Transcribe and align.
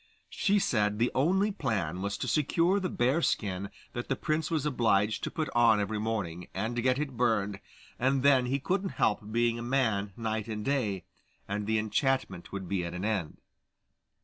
She 0.31 0.57
said 0.57 0.97
the 0.97 1.11
only 1.13 1.51
plan 1.51 2.01
was 2.01 2.17
to 2.17 2.27
secure 2.27 2.79
the 2.79 2.89
bear's 2.89 3.27
skin 3.29 3.69
that 3.93 4.09
the 4.09 4.15
prince 4.15 4.49
was 4.49 4.65
obliged 4.65 5.23
to 5.23 5.29
put 5.29 5.47
on 5.53 5.79
every 5.79 5.99
morning, 5.99 6.47
and 6.55 6.81
get 6.81 6.97
it 6.97 7.15
burned, 7.15 7.59
and 7.99 8.23
then 8.23 8.47
he 8.47 8.57
couldn't 8.57 8.93
help 8.97 9.31
being 9.31 9.59
a 9.59 9.61
man 9.61 10.11
night 10.17 10.47
and 10.47 10.65
day, 10.65 11.03
and 11.47 11.67
the 11.67 11.77
enchantment 11.77 12.51
would 12.51 12.67
be 12.67 12.83
at 12.83 12.95
an 12.95 13.05
end. 13.05 13.41